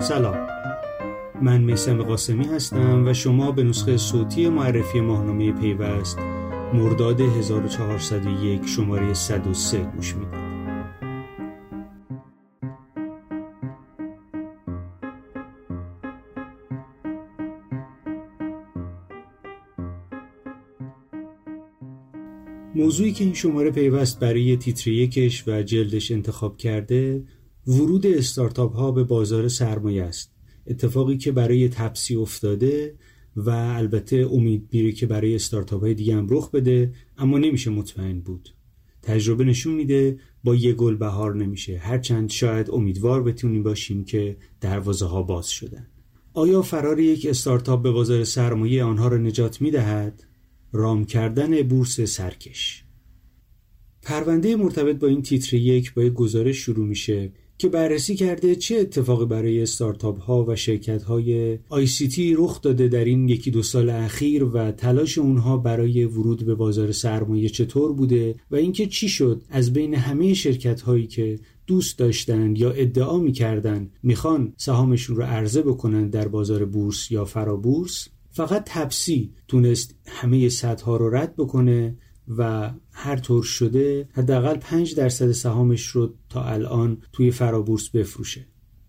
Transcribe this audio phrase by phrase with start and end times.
[0.00, 0.46] سلام.
[1.42, 6.18] من میسم قاسمی هستم و شما به نسخه صوتی معرفی ماهنامه پیوست
[6.74, 10.50] مرداد 1401 شماره 103 گوش می‌دید
[22.74, 27.22] موضوعی که این شماره پیوست برای تیتر یکش و جلدش انتخاب کرده
[27.66, 30.32] ورود استارتاپ ها به بازار سرمایه است.
[30.66, 32.94] اتفاقی که برای تپسی افتاده
[33.36, 38.20] و البته امید میره که برای استارتاپ های دیگه هم رخ بده اما نمیشه مطمئن
[38.20, 38.54] بود.
[39.02, 41.78] تجربه نشون میده با یه گل بهار نمیشه.
[41.78, 45.86] هرچند شاید امیدوار بتونیم باشیم که دروازه ها باز شدن.
[46.32, 50.24] آیا فرار یک استارتاپ به بازار سرمایه آنها را نجات می‌دهد؟
[50.72, 52.84] رام کردن بورس سرکش.
[54.02, 57.32] پرونده مرتبط با این تیتر یک با یک گزارش شروع میشه.
[57.60, 61.58] که بررسی کرده چه اتفاقی برای استارتاپ ها و شرکت های
[62.12, 66.54] تی رخ داده در این یکی دو سال اخیر و تلاش اونها برای ورود به
[66.54, 71.98] بازار سرمایه چطور بوده و اینکه چی شد؟ از بین همه شرکت هایی که دوست
[71.98, 78.62] داشتند یا ادعا می‌کردند می‌خوان سهامشون رو عرضه بکنن در بازار بورس یا فرابورس؟ فقط
[78.66, 81.96] تپسی تونست همه سطح ها رو رد بکنه
[82.38, 88.46] و هر طور شده حداقل 5 درصد سهامش رو تا الان توی فرابورس بفروشه.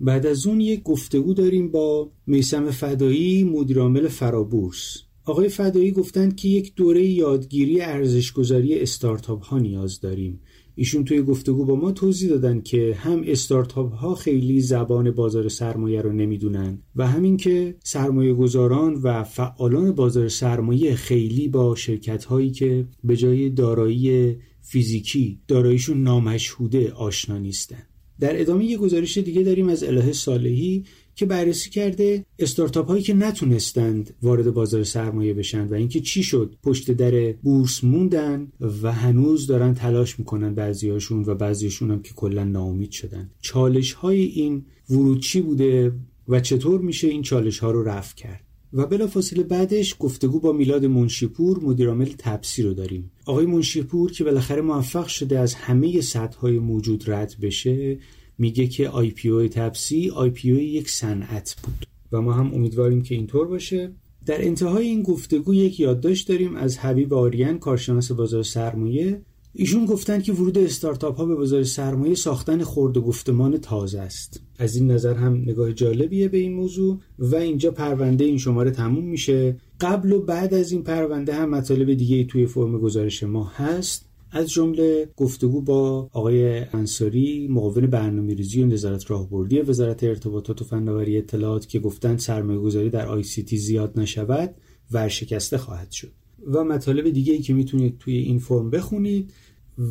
[0.00, 4.96] بعد از اون یک گفتگو داریم با میسم فدایی مدیرعامل فرابورس.
[5.24, 10.40] آقای فدایی گفتند که یک دوره یادگیری ارزشگذاری استارتاپ ها نیاز داریم.
[10.74, 16.02] ایشون توی گفتگو با ما توضیح دادن که هم استارتاپ ها خیلی زبان بازار سرمایه
[16.02, 22.50] رو نمی‌دونن و همین که سرمایه گذاران و فعالان بازار سرمایه خیلی با شرکت هایی
[22.50, 27.82] که به جای دارایی فیزیکی داراییشون نامشهوده آشنا نیستن.
[28.20, 33.14] در ادامه یه گزارش دیگه داریم از الهه صالحی که بررسی کرده استارتاپ هایی که
[33.14, 36.56] نتونستند وارد بازار سرمایه بشن و اینکه چی شد.
[36.62, 38.52] پشت در بورس موندن
[38.82, 43.30] و هنوز دارن تلاش می‌کنن بعضیاشون و بعضیشون هم که کلا ناامید شدن.
[43.40, 45.92] چالش های این ورود چی بوده
[46.28, 50.84] و چطور میشه این چالش ها رو رفع کرد؟ و بلافاصله بعدش گفتگو با میلاد
[50.84, 53.10] منشیپور مدیرعامل تپسی رو داریم.
[53.26, 57.98] آقای منشیپور که بالاخره موفق شده از همه سطح موجود رد بشه
[58.38, 61.86] میگه که آی پی او تپسی آی پی او یک صنعت بود.
[62.12, 63.92] و ما هم امیدواریم که اینطور باشه.
[64.26, 69.22] در انتهای این گفتگو یک یادداشت داریم از حبیب آریان کارشناس بازار سرمایه.
[69.54, 74.40] ایشون گفتن که ورود استارتاپ ها به بازار سرمایه ساختن خرد و گفتمان تازه است.
[74.58, 79.04] از این نظر هم نگاه جالبیه به این موضوع و اینجا پرونده این شماره تموم
[79.04, 79.56] میشه.
[79.80, 84.11] قبل و بعد از این پرونده هم مطالب دیگه توی فرم گزارش ما هست.
[84.34, 91.18] از جمله گفتگو با آقای انصاری معاون برنامه‌ریزی و نظارت راهبردی وزارت ارتباطات و فناوری
[91.18, 94.54] اطلاعات که گفتند سرمایه‌گذاری در ICT زیاد نشود
[94.90, 96.12] ورشکسته خواهد شد.
[96.46, 99.32] و مطالب دیگه ای که می‌تونید توی این فرم بخونید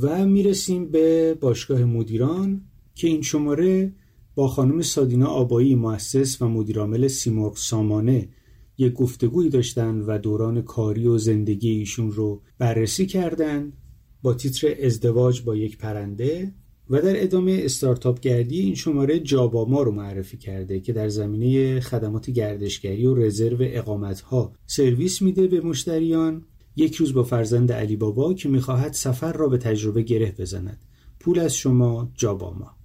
[0.02, 2.62] و می‌رسیم به باشگاه مدیران
[2.96, 3.94] که این شماره
[4.36, 8.30] با خانم سادینا آبایی مؤسس و مدیرعامل سیمرغ سامانه
[8.78, 13.74] یک گفتگویی داشتن و دوران کاری و زندگی ایشون رو بررسی کردند.
[14.22, 16.54] با تیتر ازدواج با یک پرنده
[16.90, 22.30] و در ادامه استارتاپ گردی این شماره جاباما رو معرفی کرده که در زمینه خدمات
[22.30, 26.46] گردشگری و رزرو اقامت ها سرویس میده به مشتریان.
[26.76, 30.86] یک روز با فرزند علی بابا که می‌خواهد سفر را به تجربه گره بزند.
[31.20, 32.76] پول از شما جاباما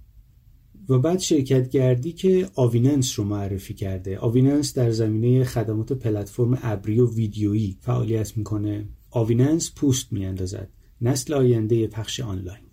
[0.89, 4.19] و بعد شرکت گردی که آویننس رو معرفی کرده.
[4.19, 8.89] آویننس در زمینه خدمات پلتفرم ابری و ویدیویی فعالیت می‌کنه.
[9.11, 10.69] آویننس پوست میاندازد.
[11.01, 12.63] نسل آینده پخش آنلاین.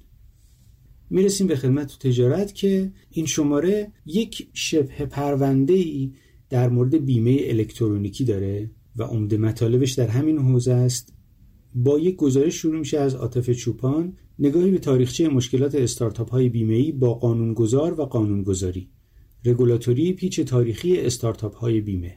[1.10, 6.12] می‌رسیم به خدمت تجارت که این شماره یک شبه پرونده ای
[6.50, 11.14] در مورد بیمه الکترونیکی داره و عمده مطالبش در همین حوزه است.
[11.74, 16.74] با یک گزارش شروع میشه از عاطف چوپان نگاهی به تاریخچه مشکلات استارتاپ های بیمه
[16.74, 18.88] ای با قانونگذار و قانونگذاری.
[19.44, 22.16] رگولاتوری پیچ تاریخی استارتاپ های بیمه.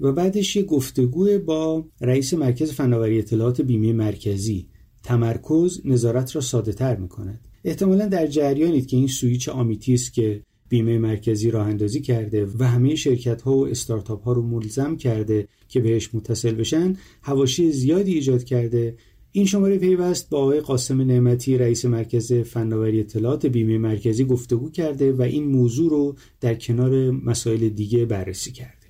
[0.00, 4.68] و بعدش یک گفتگو با رئیس مرکز فناوری اطلاعات بیمه مرکزی.
[5.04, 7.48] تمرکز نظارت را ساده تر می کند.
[7.64, 12.94] احتمالا در جریانید که این سویچ آمیتیس که بیمه مرکزی راه اندازی کرده و همه
[12.94, 18.44] شرکت ها و استارتاپ ها رو ملزم کرده که بهش متصل بشن هواشی زیادی ایجاد
[18.44, 18.96] کرده
[19.32, 25.12] این شماره پیوست با آقای قاسم نعمتی رئیس مرکز فناوری اطلاعات بیمه مرکزی گفتگو کرده
[25.12, 28.83] و این موضوع رو در کنار مسائل دیگه بررسی کرده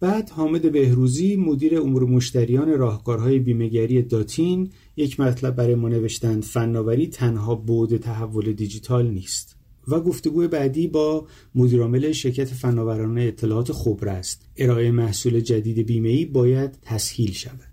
[0.00, 7.06] بعد حامد بهروزی مدیر امور مشتریان راهکارهای بیمهگری داتین یک مطلب برای ما نوشتند فناوری
[7.06, 9.56] تنها بود تحول دیجیتال نیست.
[9.88, 14.48] و گفتگوی بعدی با مدیرعامل شرکت فناورانه اطلاعات خبره است.
[14.56, 17.69] ارائه محصول جدید بیمه باید تسهیل شود.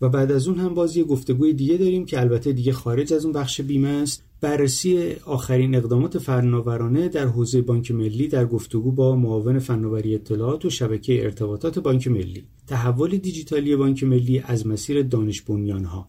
[0.00, 3.24] و بعد از اون هم باز یه گفتگوی دیگه داریم که البته دیگه خارج از
[3.24, 4.24] اون بخش بیمه است.
[4.40, 10.70] بررسی آخرین اقدامات فناورانه در حوزه بانک ملی در گفتگو با معاون فناوری اطلاعات و
[10.70, 12.44] شبکه ارتباطات بانک ملی.
[12.66, 15.42] تحول دیجیتالی بانک ملی از مسیر دانش
[15.84, 16.08] ها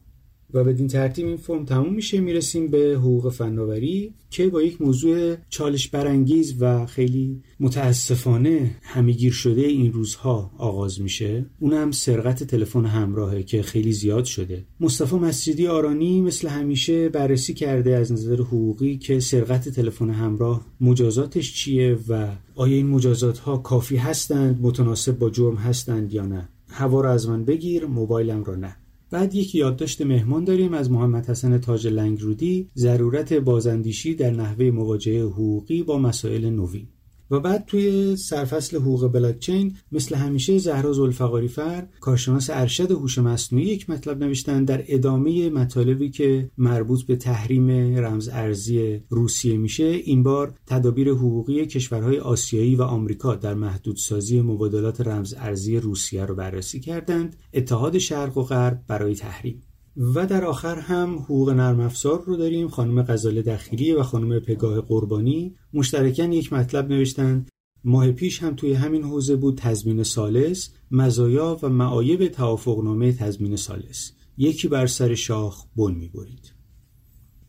[0.54, 2.20] و بدین ترتیب این فرم تموم میشه.
[2.20, 9.62] می‌رسیم به حقوق فناوری که با یک موضوع چالش برانگیز و خیلی متاسفانه همیگیر شده
[9.62, 11.46] این روزها آغاز میشه.
[11.60, 14.64] اونم سرقت تلفن همراهه که خیلی زیاد شده.
[14.80, 21.54] مصطفی مسجدی آرانی مثل همیشه بررسی کرده از نظر حقوقی که سرقت تلفن همراه مجازاتش
[21.54, 26.50] چیه و آیا این مجازات ها کافی هستند متناسب با جرم هستند یا نه.
[26.68, 28.76] هوا رو از من بگیر موبایلم رو نه.
[29.12, 35.24] بعد یک یادداشت مهمان داریم از محمد حسن تاج لنگرودی ضرورت بازاندیشی در نحوه مواجهه
[35.24, 36.88] حقوقی با مسائل نوین.
[37.32, 43.66] و بعد توی سرفصل حقوق بلاکچین مثل همیشه زهرا زلفقاری فر کارشناس ارشد هوش مصنوعی
[43.66, 50.24] یک مطلب نوشتن در ادامه مطالبی که مربوط به تحریم رمز ارزی روسیه میشه این
[50.24, 56.80] بار تدابیر حقوقی کشورهای آسیایی و آمریکا در محدودسازی مبادلات رمز ارزی روسیه رو بررسی
[56.80, 59.64] کردند اتحاد شرق و غرب برای تحریم.
[59.98, 64.82] و در آخر هم حقوق نرم افزار رو داریم خانم غزال دخیلی و خانم پگاه
[64.82, 65.56] قربانی.
[65.74, 67.46] مشترکن یک مطلب نوشتن.
[67.84, 74.12] ماه پیش هم توی همین حوزه بود تضمین سالس مزایا و معایب توافقنامه تضمین سالس
[74.38, 76.54] یکی بر سر شاخ بن می‌برید.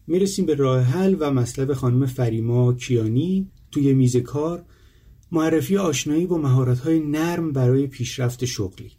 [0.06, 3.50] می‌رسیم به راه حل و مطلب خانم فریما کیانی.
[3.70, 4.64] توی میز کار
[5.32, 8.92] معرفی آشنایی با مهارت‌های نرم برای پیشرفت شغلی.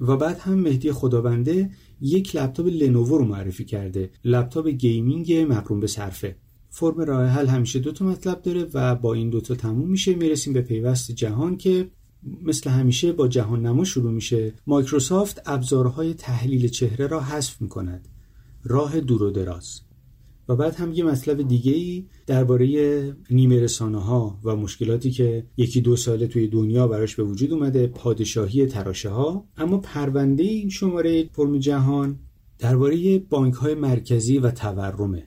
[0.00, 1.70] و بعد هم مهدی خدابنده
[2.00, 4.10] یک لپتاپ Lenovo رو معرفی کرده.
[4.24, 6.36] لپتاپ gaming مقرون به صرفه.
[6.68, 10.14] فرم راه حل همیشه دو تا مطلب داره و با این دوتا تموم میشه.
[10.14, 11.90] می‌رسیم به پیوست جهان که
[12.42, 14.52] مثل همیشه با جهان نما شروع میشه.
[14.66, 18.08] مایکروسافت ابزارهای تحلیل چهره را حذف می‌کند.
[18.64, 19.85] راه دور و دراز.
[20.48, 25.80] و بعد هم یه مطلب دیگه ای درباره نیمه رسانه ها و مشکلاتی که یکی
[25.80, 31.28] دو ساله توی دنیا براش به وجود اومده پادشاهی تراشه ها اما پرونده این شماره
[31.32, 32.18] فرم جهان
[32.58, 35.26] درباره بانک های مرکزی و تورمه.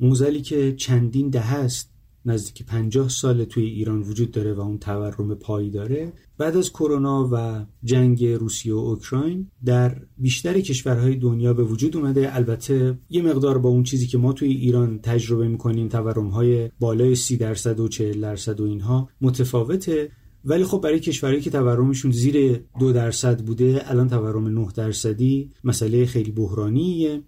[0.00, 1.93] موزلی که چندین دهه است
[2.26, 6.12] نزدیک 50 سال توی ایران وجود داره و اون تورم پایی داره.
[6.38, 12.36] بعد از کرونا و جنگ روسیه و اوکراین در بیشتر کشورهای دنیا به وجود اومده.
[12.36, 17.14] البته یه مقدار با اون چیزی که ما توی ایران تجربه می‌کنیم تورم های بالای
[17.14, 20.10] 30 درصد و 40 درصد و اینها متفاوته.
[20.44, 26.06] ولی خب برای کشورهایی که تورمشون زیر دو درصد بوده الان تورم 9 درصدی مسئله
[26.06, 27.22] خیلی بحرانیه.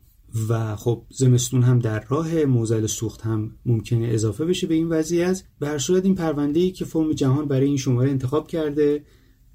[0.49, 5.43] و خب زمستون هم در راه موزل سوخت هم ممکنه اضافه بشه به این وضعیت.
[5.59, 9.05] به هر صورت این پرونده ای که فرم جهان برای این شماره انتخاب کرده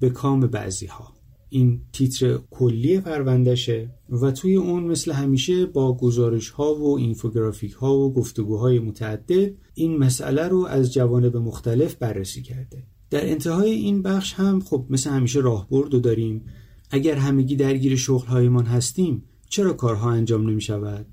[0.00, 1.12] به کام بعضی ها
[1.48, 7.98] این تیتر کلی پروندهشه و توی اون مثل همیشه با گزارش ها و اینفوگرافیک ها
[7.98, 12.82] و گفتگوهای متعدد این مسئله رو از جوانب مختلف بررسی کرده.
[13.10, 16.44] در انتهای این بخش هم خب مثل همیشه راهبرد رو داریم.
[16.90, 21.06] اگر همگی درگیر شغل هایمان هستیم چرا کارها انجام نمی شود؟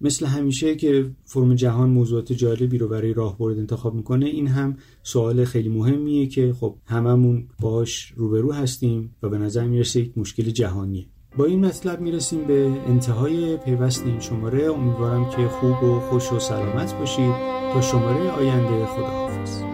[0.00, 5.44] مثل همیشه که فرم جهان موضوعات جالبی رو برای راهبرد انتخاب می‌کنه این هم سوال
[5.44, 11.06] خیلی مهمیه که خب هممون باش روبرو هستیم و به نظر می‌رسه یک مشکل جهانیه.
[11.36, 14.64] با این مطلب می‌رسیم به انتهای پیوست این شماره.
[14.64, 17.32] امیدوارم که خوب و خوش و سلامت باشید.
[17.72, 19.65] تا شماره آینده خداحافظ.